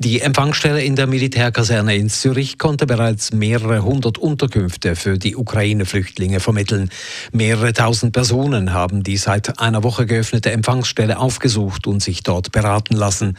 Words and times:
Die 0.00 0.20
Empfangsstelle 0.20 0.80
in 0.84 0.94
der 0.94 1.08
Militärkaserne 1.08 1.96
in 1.96 2.08
Zürich 2.08 2.56
konnte 2.56 2.86
bereits 2.86 3.32
mehrere 3.32 3.82
hundert 3.82 4.16
Unterkünfte 4.16 4.94
für 4.94 5.18
die 5.18 5.34
Ukraine-Flüchtlinge 5.34 6.38
vermitteln. 6.38 6.90
Mehrere 7.32 7.72
tausend 7.72 8.12
Personen 8.12 8.72
haben 8.72 9.02
die 9.02 9.16
seit 9.16 9.58
einer 9.58 9.82
Woche 9.82 10.06
geöffnete 10.06 10.52
Empfangsstelle 10.52 11.18
aufgesucht 11.18 11.88
und 11.88 12.00
sich 12.00 12.22
dort 12.22 12.52
beraten 12.52 12.94
lassen. 12.94 13.36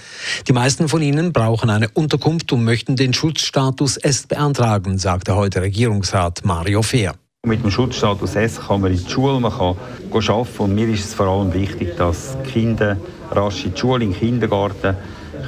Die 0.49 0.51
meisten 0.51 0.89
von 0.89 1.01
ihnen 1.01 1.31
brauchen 1.31 1.69
eine 1.69 1.87
Unterkunft 1.87 2.51
und 2.51 2.65
möchten 2.65 2.97
den 2.97 3.13
Schutzstatus 3.13 3.95
S 3.95 4.27
beantragen, 4.27 4.97
sagte 4.97 5.37
heute 5.37 5.61
Regierungsrat 5.61 6.43
Mario 6.43 6.81
Fehr. 6.81 7.15
Mit 7.45 7.63
dem 7.63 7.71
Schutzstatus 7.71 8.35
S 8.35 8.59
kann 8.59 8.81
man 8.81 8.91
in 8.91 9.01
die 9.01 9.09
Schule, 9.09 9.39
man 9.39 9.53
kann 9.53 9.77
arbeiten 10.11 10.57
und 10.57 10.75
mir 10.75 10.89
ist 10.89 11.05
es 11.05 11.13
vor 11.13 11.27
allem 11.27 11.53
wichtig, 11.53 11.95
dass 11.95 12.35
Kinder 12.43 12.97
rasch 13.31 13.63
in 13.63 13.73
die 13.73 13.79
Schule, 13.79 14.03
in 14.03 14.11
den 14.11 14.19
Kindergarten 14.19 14.97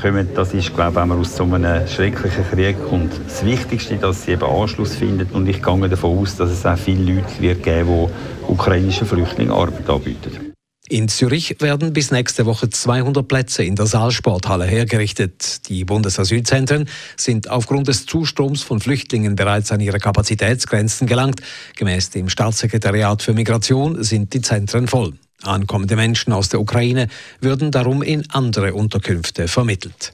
kommen. 0.02 0.30
Das 0.36 0.54
ist, 0.54 0.74
glaube 0.74 0.92
ich, 0.92 0.96
wenn 0.96 1.08
man 1.08 1.20
aus 1.20 1.36
so 1.36 1.44
einem 1.44 1.88
schrecklichen 1.88 2.44
Krieg 2.50 2.78
kommt, 2.90 3.14
das 3.26 3.46
Wichtigste, 3.46 3.98
dass 3.98 4.24
sie 4.24 4.32
eben 4.32 4.44
Anschluss 4.44 4.96
finden. 4.96 5.28
Und 5.34 5.48
ich 5.48 5.62
gehe 5.62 5.90
davon 5.90 6.18
aus, 6.18 6.36
dass 6.38 6.50
es 6.52 6.66
auch 6.66 6.78
viele 6.78 7.16
Leute 7.16 7.42
wird 7.42 7.64
geben 7.64 8.08
die 8.08 8.52
ukrainischen 8.52 9.08
Flüchtlingen 9.08 9.54
Arbeit 9.54 9.90
anbieten. 9.90 10.52
In 10.92 11.08
Zürich 11.08 11.56
werden 11.62 11.94
bis 11.94 12.12
nächste 12.12 12.46
Woche 12.46 12.70
200 12.70 13.26
Plätze 13.26 13.64
in 13.64 13.78
der 13.78 13.86
Saalsporthalle 13.86 14.66
hergerichtet. 14.66 15.70
Die 15.70 15.86
Bundesasylzentren 15.86 16.90
sind 17.16 17.50
aufgrund 17.50 17.88
des 17.88 18.06
Zustroms 18.08 18.62
von 18.62 18.82
Flüchtlingen 18.82 19.38
bereits 19.38 19.72
an 19.72 19.80
ihre 19.80 20.00
Kapazitätsgrenzen 20.00 21.08
gelangt. 21.08 21.40
Gemäß 21.78 22.10
dem 22.10 22.28
Staatssekretariat 22.28 23.22
für 23.22 23.34
Migration 23.34 24.04
sind 24.04 24.34
die 24.34 24.42
Zentren 24.42 24.90
voll. 24.90 25.14
Ankommende 25.44 25.96
Menschen 25.96 26.34
aus 26.34 26.50
der 26.50 26.60
Ukraine 26.60 27.08
würden 27.40 27.72
darum 27.72 28.02
in 28.02 28.30
andere 28.32 28.74
Unterkünfte 28.74 29.48
vermittelt. 29.48 30.14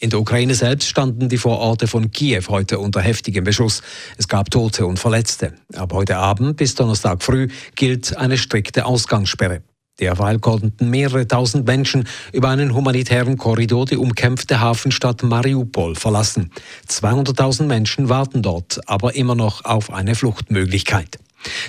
In 0.00 0.10
der 0.10 0.20
Ukraine 0.20 0.54
selbst 0.54 0.88
standen 0.88 1.28
die 1.28 1.38
Vororte 1.38 1.88
von 1.88 2.12
Kiew 2.12 2.44
heute 2.48 2.78
unter 2.78 3.00
heftigem 3.00 3.42
Beschuss. 3.42 3.82
Es 4.16 4.28
gab 4.28 4.50
Tote 4.50 4.86
und 4.86 4.98
Verletzte. 4.98 5.54
Ab 5.74 5.92
heute 5.92 6.18
Abend 6.18 6.56
bis 6.56 6.76
Donnerstag 6.76 7.22
früh 7.22 7.48
gilt 7.74 8.16
eine 8.16 8.38
strikte 8.38 8.86
Ausgangssperre. 8.86 9.62
Derweil 9.98 10.38
konnten 10.38 10.90
mehrere 10.90 11.26
tausend 11.26 11.66
Menschen 11.66 12.06
über 12.32 12.50
einen 12.50 12.74
humanitären 12.74 13.36
Korridor 13.36 13.86
die 13.86 13.96
umkämpfte 13.96 14.60
Hafenstadt 14.60 15.24
Mariupol 15.24 15.96
verlassen. 15.96 16.52
200.000 16.88 17.64
Menschen 17.64 18.08
warten 18.08 18.42
dort 18.42 18.80
aber 18.86 19.16
immer 19.16 19.34
noch 19.34 19.64
auf 19.64 19.92
eine 19.92 20.14
Fluchtmöglichkeit. 20.14 21.18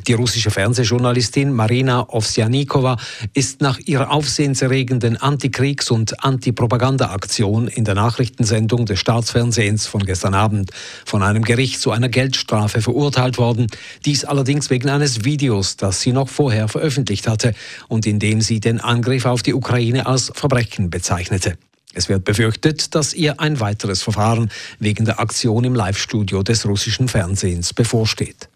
Die 0.08 0.14
russische 0.14 0.52
Fernsehjournalistin 0.52 1.54
Marina 1.54 2.08
Ovsjanikova 2.10 2.98
ist 3.34 3.62
nach 3.62 3.80
ihrer 3.80 4.12
aufsehenserregenden 4.12 5.18
Antikriegs- 5.18 5.92
und 5.92 6.24
Antipropaganda-Aktion 6.24 7.68
in 7.68 7.86
der 7.86 7.96
Nachrichtensendung 7.96 8.86
des 8.86 9.00
Staatsfernsehens 9.00 9.88
von 9.88 10.06
gestern 10.06 10.34
Abend 10.34 10.72
von 11.06 11.24
einem 11.24 11.44
Gericht 11.44 11.80
zu 11.80 11.92
einer 11.92 12.10
Geldstrafe 12.10 12.82
verurteilt 12.82 13.38
worden. 13.38 13.68
Dies 14.06 14.26
allerdings 14.26 14.70
wegen 14.70 14.90
eines 14.90 15.24
Videos, 15.24 15.78
das 15.78 16.02
sie 16.02 16.12
noch 16.12 16.30
vorher 16.30 16.68
veröffentlicht 16.68 17.28
hatte 17.28 17.54
und 17.88 18.06
in 18.06 18.20
dem 18.20 18.42
sie 18.42 18.60
den 18.60 18.80
Angriff 18.80 19.26
auf 19.26 19.44
die 19.44 19.54
Ukraine 19.54 20.06
als 20.06 20.32
Verbrechen 20.34 20.90
bezeichnete. 20.90 21.58
Es 21.94 22.08
wird 22.08 22.24
befürchtet, 22.24 22.94
dass 22.94 23.14
ihr 23.14 23.40
ein 23.40 23.60
weiteres 23.60 24.04
Verfahren 24.04 24.50
wegen 24.80 25.06
der 25.06 25.20
Aktion 25.20 25.64
im 25.64 25.74
Live-Studio 25.74 26.44
des 26.44 26.66
russischen 26.66 27.08
Fernsehens 27.08 27.74
bevorsteht. 27.74 28.50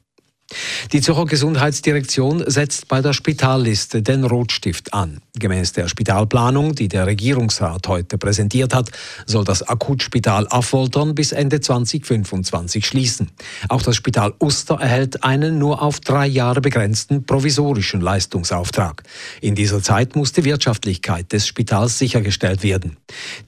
Die 0.91 1.01
Zürcher 1.01 1.25
Gesundheitsdirektion 1.25 2.43
setzt 2.47 2.87
bei 2.87 3.01
der 3.01 3.13
Spitalliste 3.13 4.01
den 4.01 4.23
Rotstift 4.23 4.93
an. 4.93 5.21
Gemäß 5.37 5.73
der 5.73 5.87
Spitalplanung, 5.87 6.75
die 6.75 6.87
der 6.87 7.07
Regierungsrat 7.07 7.87
heute 7.87 8.17
präsentiert 8.17 8.73
hat, 8.73 8.91
soll 9.25 9.43
das 9.43 9.63
Akutspital 9.63 10.47
Affoltern 10.49 11.15
bis 11.15 11.31
Ende 11.31 11.59
2025 11.59 12.85
schließen. 12.85 13.31
Auch 13.69 13.81
das 13.81 13.95
Spital 13.95 14.33
Uster 14.39 14.75
erhält 14.75 15.23
einen 15.23 15.57
nur 15.57 15.81
auf 15.81 15.99
drei 15.99 16.27
Jahre 16.27 16.61
begrenzten 16.61 17.25
provisorischen 17.25 18.01
Leistungsauftrag. 18.01 19.03
In 19.41 19.55
dieser 19.55 19.81
Zeit 19.81 20.15
muss 20.15 20.33
die 20.33 20.43
Wirtschaftlichkeit 20.43 21.31
des 21.31 21.47
Spitals 21.47 21.97
sichergestellt 21.97 22.63
werden. 22.63 22.97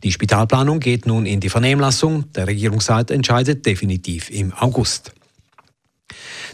Die 0.04 0.12
Spitalplanung 0.12 0.80
geht 0.80 1.06
nun 1.06 1.26
in 1.26 1.40
die 1.40 1.50
Vernehmlassung. 1.50 2.32
Der 2.34 2.48
Regierungsrat 2.48 3.12
entscheidet 3.12 3.66
definitiv 3.66 4.30
im 4.30 4.54
August. 4.54 5.14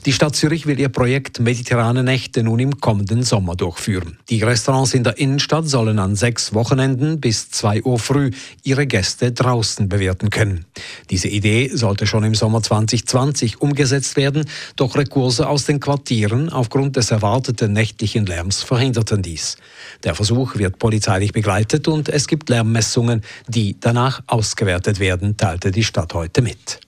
Die 0.07 0.13
Stadt 0.13 0.35
Zürich 0.35 0.65
will 0.65 0.79
ihr 0.79 0.89
Projekt 0.89 1.39
Mediterrane 1.39 2.03
Nächte 2.03 2.41
nun 2.41 2.57
im 2.57 2.81
kommenden 2.81 3.21
Sommer 3.21 3.55
durchführen. 3.55 4.17
Die 4.31 4.41
Restaurants 4.41 4.95
in 4.95 5.03
der 5.03 5.19
Innenstadt 5.19 5.69
sollen 5.69 5.99
an 5.99 6.15
sechs 6.15 6.55
Wochenenden 6.55 7.21
bis 7.21 7.51
zwei 7.51 7.83
Uhr 7.83 7.99
früh 7.99 8.31
ihre 8.63 8.87
Gäste 8.87 9.31
draußen 9.31 9.89
bewirten 9.89 10.31
können. 10.31 10.65
Diese 11.11 11.27
Idee 11.27 11.69
sollte 11.71 12.07
schon 12.07 12.23
im 12.23 12.33
Sommer 12.33 12.63
2020 12.63 13.61
umgesetzt 13.61 14.17
werden, 14.17 14.45
doch 14.75 14.95
Rekurse 14.95 15.47
aus 15.47 15.65
den 15.65 15.79
Quartieren 15.79 16.49
aufgrund 16.49 16.95
des 16.95 17.11
erwarteten 17.11 17.71
nächtlichen 17.71 18.25
Lärms 18.25 18.63
verhinderten 18.63 19.21
dies. 19.21 19.57
Der 20.03 20.15
Versuch 20.15 20.55
wird 20.55 20.79
polizeilich 20.79 21.31
begleitet 21.31 21.87
und 21.87 22.09
es 22.09 22.27
gibt 22.27 22.49
Lärmmessungen, 22.49 23.21
die 23.47 23.75
danach 23.79 24.23
ausgewertet 24.25 24.99
werden, 24.99 25.37
teilte 25.37 25.69
die 25.69 25.83
Stadt 25.83 26.15
heute 26.15 26.41
mit. 26.41 26.79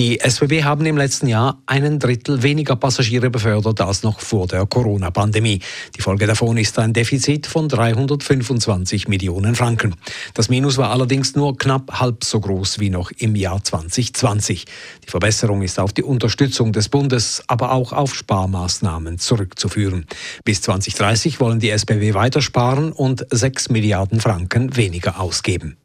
Die 0.00 0.18
SBB 0.18 0.64
haben 0.64 0.86
im 0.86 0.96
letzten 0.96 1.26
Jahr 1.26 1.60
einen 1.66 1.98
Drittel 1.98 2.42
weniger 2.42 2.74
Passagiere 2.74 3.28
befördert 3.28 3.82
als 3.82 4.02
noch 4.02 4.20
vor 4.20 4.46
der 4.46 4.64
Corona-Pandemie. 4.64 5.60
Die 5.94 6.00
Folge 6.00 6.26
davon 6.26 6.56
ist 6.56 6.78
ein 6.78 6.94
Defizit 6.94 7.46
von 7.46 7.68
325 7.68 9.08
Millionen 9.08 9.54
Franken. 9.54 9.94
Das 10.32 10.48
Minus 10.48 10.78
war 10.78 10.90
allerdings 10.90 11.36
nur 11.36 11.58
knapp 11.58 12.00
halb 12.00 12.24
so 12.24 12.40
groß 12.40 12.80
wie 12.80 12.88
noch 12.88 13.10
im 13.18 13.36
Jahr 13.36 13.62
2020. 13.62 14.64
Die 15.04 15.10
Verbesserung 15.10 15.60
ist 15.60 15.78
auf 15.78 15.92
die 15.92 16.02
Unterstützung 16.02 16.72
des 16.72 16.88
Bundes, 16.88 17.42
aber 17.46 17.72
auch 17.72 17.92
auf 17.92 18.14
Sparmaßnahmen 18.14 19.18
zurückzuführen. 19.18 20.06
Bis 20.44 20.62
2030 20.62 21.40
wollen 21.40 21.60
die 21.60 21.68
SBB 21.68 22.14
weiter 22.14 22.40
sparen 22.40 22.92
und 22.92 23.26
6 23.30 23.68
Milliarden 23.68 24.18
Franken 24.18 24.76
weniger 24.76 25.20
ausgeben. 25.20 25.76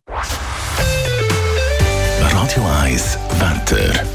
Radio 2.46 2.64
1 2.84 3.18
Wetter. 3.40 4.06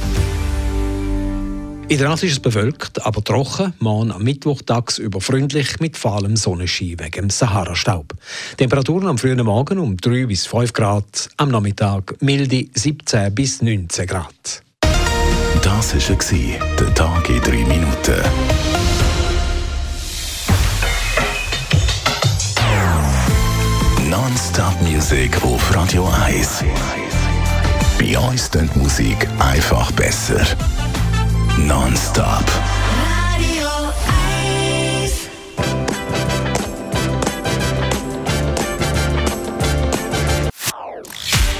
In 1.88 1.98
der 1.98 2.08
Nacht 2.08 2.22
ist 2.22 2.30
es 2.30 2.38
bewölkt, 2.38 3.04
aber 3.04 3.24
trocken. 3.24 3.74
Morgen 3.80 4.12
am 4.12 4.22
Mittwoch 4.22 4.62
tagsüber 4.62 5.20
freundlich 5.20 5.80
mit 5.80 5.96
fahlem 5.96 6.36
Sonnenschein 6.36 7.00
wegen 7.00 7.10
dem 7.10 7.30
Sahara-Staub. 7.30 8.14
Temperaturen 8.56 9.08
am 9.08 9.18
frühen 9.18 9.44
Morgen 9.44 9.80
um 9.80 9.96
3 9.96 10.26
bis 10.26 10.46
5 10.46 10.72
Grad, 10.72 11.28
am 11.38 11.48
Nachmittag 11.48 12.14
milde 12.20 12.68
17 12.72 13.34
bis 13.34 13.62
19 13.62 14.06
Grad. 14.06 14.62
Das 15.62 15.92
war 15.92 16.76
der 16.78 16.94
Tag 16.94 17.28
in 17.28 17.40
3 17.40 17.50
Minuten. 17.64 18.14
Non-Stop-Musik 24.08 25.42
auf 25.42 25.74
Radio 25.74 26.08
1. 26.26 26.62
Bei 28.00 28.18
uns 28.18 28.50
klingt 28.50 28.74
Musik 28.76 29.28
einfach 29.38 29.92
besser. 29.92 30.40
Non-stop. 31.58 32.44
Radio 32.96 33.68
1. 35.02 35.28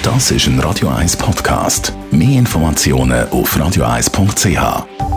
Das 0.03 0.31
ist 0.31 0.47
ein 0.47 0.59
Radio 0.61 0.89
1 0.89 1.15
Podcast. 1.19 1.93
Mehr 2.11 2.39
Informationen 2.39 3.29
auf 3.29 3.55
radio1.ch. 3.55 5.10